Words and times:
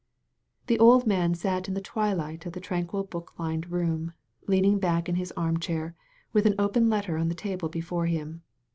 The 0.65 0.79
old 0.79 1.05
man 1.05 1.35
sat 1.35 1.67
in 1.67 1.75
the 1.75 1.79
twilight 1.79 2.47
of 2.47 2.53
the 2.53 2.59
tranquil 2.59 3.03
book 3.03 3.33
lined 3.37 3.69
room, 3.69 4.13
leaning 4.47 4.79
back 4.79 5.07
in 5.07 5.13
his 5.13 5.31
armchair, 5.37 5.95
with 6.33 6.47
an 6.47 6.55
open 6.57 6.89
letter 6.89 7.17
on 7.17 7.29
the 7.29 7.35
table 7.35 7.69
before 7.69 8.07
him. 8.07 8.41